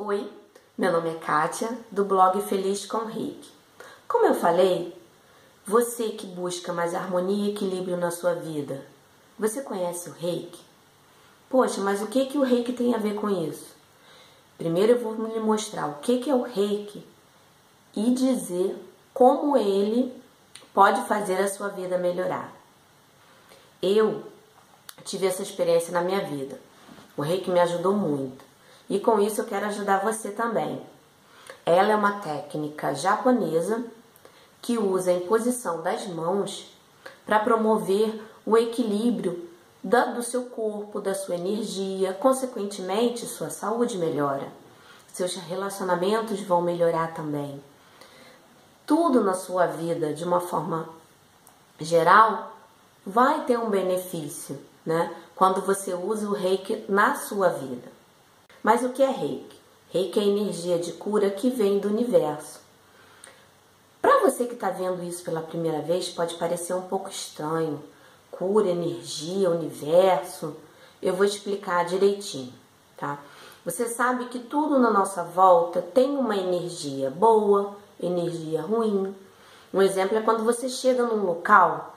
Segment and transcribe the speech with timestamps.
[0.00, 0.30] Oi,
[0.78, 3.50] meu nome é Kátia, do blog Feliz com Reiki.
[4.06, 4.96] Como eu falei,
[5.66, 8.86] você que busca mais harmonia e equilíbrio na sua vida,
[9.36, 10.62] você conhece o Reiki?
[11.50, 13.74] Poxa, mas o que, que o Reiki tem a ver com isso?
[14.56, 17.04] Primeiro eu vou lhe mostrar o que, que é o Reiki
[17.96, 18.80] e dizer
[19.12, 20.14] como ele
[20.72, 22.52] pode fazer a sua vida melhorar.
[23.82, 24.22] Eu
[25.04, 26.56] tive essa experiência na minha vida.
[27.16, 28.47] O Reiki me ajudou muito.
[28.88, 30.80] E com isso eu quero ajudar você também.
[31.64, 33.84] Ela é uma técnica japonesa
[34.62, 36.72] que usa a imposição das mãos
[37.26, 39.48] para promover o equilíbrio
[39.82, 44.48] do seu corpo, da sua energia, consequentemente, sua saúde melhora.
[45.12, 47.62] Seus relacionamentos vão melhorar também.
[48.86, 50.88] Tudo na sua vida, de uma forma
[51.78, 52.56] geral,
[53.04, 55.14] vai ter um benefício, né?
[55.36, 57.97] Quando você usa o reiki na sua vida.
[58.62, 59.58] Mas o que é reiki?
[59.90, 62.60] Reiki é energia de cura que vem do universo.
[64.02, 67.82] Para você que está vendo isso pela primeira vez, pode parecer um pouco estranho.
[68.30, 70.56] Cura, energia, universo.
[71.00, 72.52] Eu vou explicar direitinho,
[72.96, 73.18] tá?
[73.64, 79.14] Você sabe que tudo na nossa volta tem uma energia boa, energia ruim.
[79.72, 81.94] Um exemplo é quando você chega num local,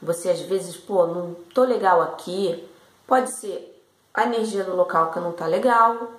[0.00, 2.68] você às vezes, pô, não tô legal aqui.
[3.06, 3.77] Pode ser
[4.14, 6.10] a energia do local que não tá legal,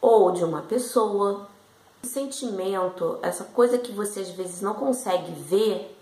[0.00, 1.48] ou de uma pessoa.
[2.02, 5.96] O sentimento, essa coisa que você às vezes não consegue ver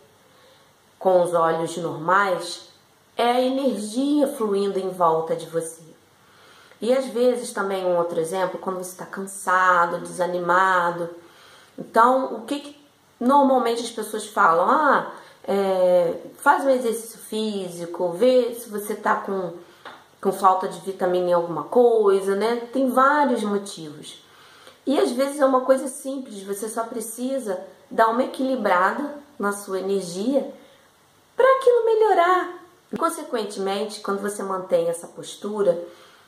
[0.99, 2.69] com os olhos normais,
[3.17, 5.83] é a energia fluindo em volta de você.
[6.81, 11.09] E às vezes também um outro exemplo, quando você está cansado, desanimado.
[11.79, 12.87] Então, o que, que,
[13.19, 14.69] normalmente as pessoas falam?
[14.69, 15.13] Ah,
[15.45, 19.55] é, faz um exercício físico, vê se você está com
[20.21, 22.69] com falta de vitamina em alguma coisa, né?
[22.73, 24.23] Tem vários motivos.
[24.87, 29.81] E às vezes é uma coisa simples, você só precisa dar uma equilibrada na sua
[29.81, 30.53] energia
[31.37, 32.67] para aquilo melhorar.
[32.93, 35.79] E, consequentemente, quando você mantém essa postura,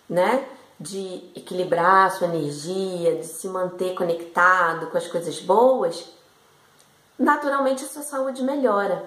[0.09, 0.47] né,
[0.79, 6.09] de equilibrar a sua energia, de se manter conectado com as coisas boas,
[7.19, 9.05] naturalmente a sua saúde melhora.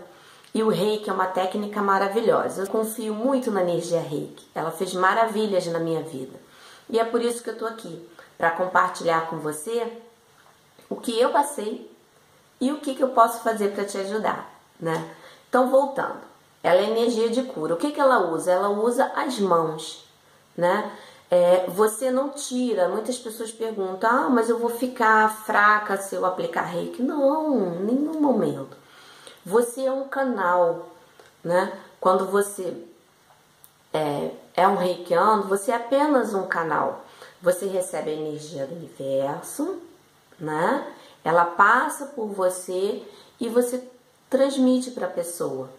[0.54, 2.64] E o reiki é uma técnica maravilhosa.
[2.64, 4.46] Eu confio muito na energia reiki.
[4.54, 6.38] Ela fez maravilhas na minha vida.
[6.90, 8.06] E é por isso que eu estou aqui
[8.38, 9.88] para compartilhar com você
[10.90, 11.90] o que eu passei
[12.60, 15.10] e o que, que eu posso fazer para te ajudar, né?
[15.48, 16.20] Então, voltando,
[16.62, 17.74] ela é energia de cura.
[17.74, 18.52] O que, que ela usa?
[18.52, 20.06] Ela usa as mãos,
[20.56, 20.92] né?
[21.30, 22.90] É, você não tira.
[22.90, 27.02] Muitas pessoas perguntam: ah, mas eu vou ficar fraca se eu aplicar reiki?
[27.02, 28.81] Não, em nenhum momento.
[29.46, 30.90] Você é um canal,
[31.44, 31.74] né?
[32.00, 32.86] Quando você
[33.94, 37.04] é, é um reikiano, você é apenas um canal.
[37.42, 39.82] Você recebe a energia do universo,
[40.40, 40.88] né?
[41.24, 43.04] Ela passa por você
[43.40, 43.84] e você
[44.30, 45.70] transmite para a pessoa.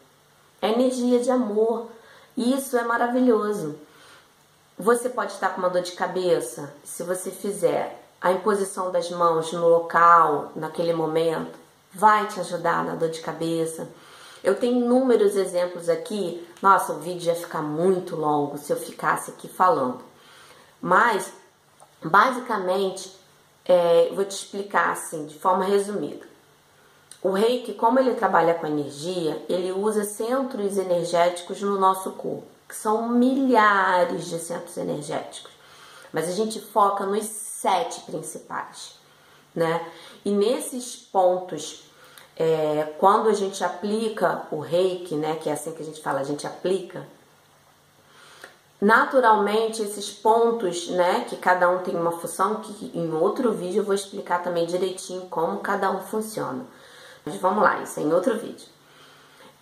[0.60, 1.88] É energia de amor.
[2.36, 3.78] Isso é maravilhoso.
[4.78, 9.52] Você pode estar com uma dor de cabeça, se você fizer a imposição das mãos
[9.52, 11.58] no local, naquele momento,
[11.94, 13.88] vai te ajudar na dor de cabeça.
[14.42, 16.46] Eu tenho inúmeros exemplos aqui.
[16.60, 20.00] Nossa, o vídeo ia ficar muito longo se eu ficasse aqui falando.
[20.80, 21.32] Mas,
[22.02, 23.16] basicamente,
[23.64, 26.26] é, vou te explicar assim, de forma resumida.
[27.22, 32.74] O reiki, como ele trabalha com energia, ele usa centros energéticos no nosso corpo, que
[32.74, 35.52] são milhares de centros energéticos.
[36.12, 39.00] Mas a gente foca nos sete principais
[39.54, 39.86] né?
[40.24, 41.84] E nesses pontos,
[42.36, 46.20] é, quando a gente aplica o reiki, né, que é assim que a gente fala,
[46.20, 47.06] a gente aplica,
[48.80, 53.84] naturalmente esses pontos, né, que cada um tem uma função, que em outro vídeo eu
[53.84, 56.64] vou explicar também direitinho como cada um funciona.
[57.24, 58.66] Mas vamos lá, isso é em outro vídeo.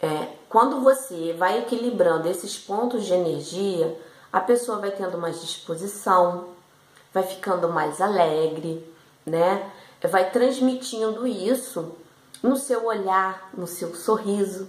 [0.00, 3.94] É, quando você vai equilibrando esses pontos de energia,
[4.32, 6.46] a pessoa vai tendo mais disposição,
[7.12, 8.82] vai ficando mais alegre,
[9.26, 9.70] né?
[10.08, 11.96] Vai transmitindo isso
[12.42, 14.68] no seu olhar, no seu sorriso.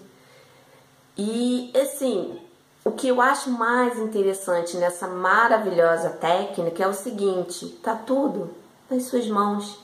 [1.17, 2.39] E assim,
[2.83, 8.49] o que eu acho mais interessante nessa maravilhosa técnica é o seguinte: tá tudo
[8.89, 9.79] nas suas mãos.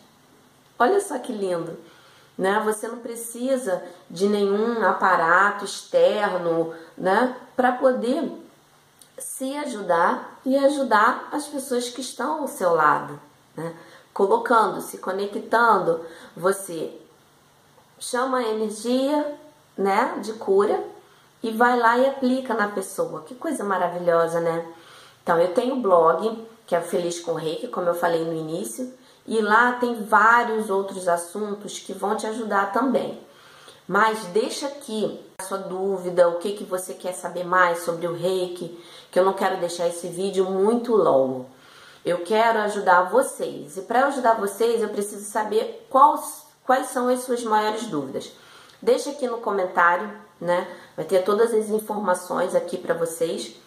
[0.80, 1.78] Olha só que lindo,
[2.38, 2.62] né?
[2.66, 8.32] Você não precisa de nenhum aparato externo, né, para poder
[9.18, 13.20] se ajudar e ajudar as pessoas que estão ao seu lado,
[13.58, 13.76] né?
[14.14, 16.02] colocando, se conectando,
[16.36, 16.92] você
[18.00, 19.36] chama a energia,
[19.78, 20.84] né, de cura
[21.44, 23.22] e vai lá e aplica na pessoa.
[23.22, 24.66] Que coisa maravilhosa, né?
[25.22, 28.92] Então, eu tenho um blog que é Feliz com Reiki, como eu falei no início,
[29.26, 33.22] e lá tem vários outros assuntos que vão te ajudar também.
[33.88, 38.16] Mas deixa aqui a sua dúvida, o que, que você quer saber mais sobre o
[38.16, 38.78] reiki,
[39.12, 41.46] que eu não quero deixar esse vídeo muito longo.
[42.08, 43.76] Eu quero ajudar vocês.
[43.76, 48.32] E para ajudar vocês, eu preciso saber quais, quais são as suas maiores dúvidas.
[48.82, 50.10] Deixa aqui no comentário,
[50.40, 50.74] né?
[50.96, 53.58] Vai ter todas as informações aqui para vocês.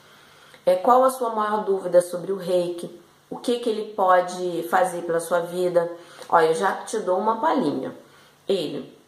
[0.64, 2.98] É, qual a sua maior dúvida sobre o reiki?
[3.28, 5.92] O que, que ele pode fazer pela sua vida?
[6.26, 7.94] Olha, eu já te dou uma palhinha.
[8.48, 8.98] Ele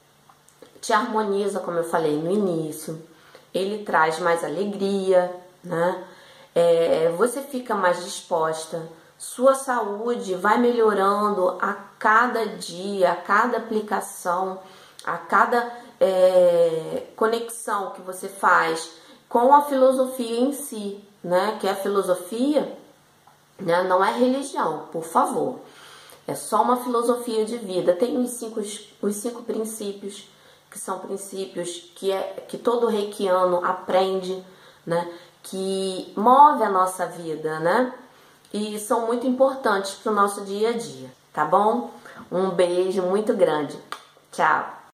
[0.79, 3.01] te harmoniza, como eu falei no início.
[3.55, 5.35] Ele traz mais alegria,
[5.65, 6.05] né?
[6.55, 14.59] É, você fica mais disposta sua saúde vai melhorando a cada dia, a cada aplicação,
[15.05, 18.91] a cada é, conexão que você faz
[19.29, 21.57] com a filosofia em si, né?
[21.61, 22.77] Que a filosofia
[23.61, 25.61] né, não é religião, por favor.
[26.27, 27.93] É só uma filosofia de vida.
[27.93, 30.29] Tem os cinco, os cinco princípios,
[30.69, 34.45] que são princípios que, é, que todo reikiano aprende,
[34.85, 35.09] né?
[35.45, 37.95] Que move a nossa vida, né?
[38.53, 41.91] E são muito importantes para o nosso dia a dia, tá bom?
[42.31, 43.79] Um beijo muito grande.
[44.31, 44.82] Tchau!